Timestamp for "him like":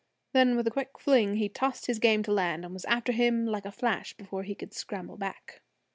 3.11-3.65